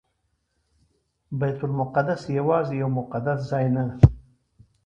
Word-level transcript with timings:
بیت 1.39 1.59
المقدس 1.67 2.21
یوازې 2.37 2.73
یو 2.81 2.89
مقدس 2.99 3.39
ځای 3.49 3.65
نه. 3.75 3.83